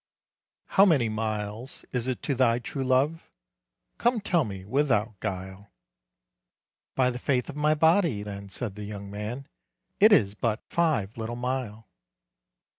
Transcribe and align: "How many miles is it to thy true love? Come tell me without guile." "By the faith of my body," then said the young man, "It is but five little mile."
"How 0.65 0.83
many 0.83 1.09
miles 1.09 1.85
is 1.91 2.07
it 2.07 2.23
to 2.23 2.33
thy 2.33 2.57
true 2.57 2.83
love? 2.83 3.29
Come 3.99 4.19
tell 4.19 4.43
me 4.43 4.65
without 4.65 5.19
guile." 5.19 5.69
"By 6.95 7.11
the 7.11 7.19
faith 7.19 7.49
of 7.51 7.55
my 7.55 7.75
body," 7.75 8.23
then 8.23 8.49
said 8.49 8.73
the 8.73 8.85
young 8.85 9.11
man, 9.11 9.47
"It 9.99 10.11
is 10.11 10.33
but 10.33 10.63
five 10.67 11.19
little 11.19 11.35
mile." 11.35 11.87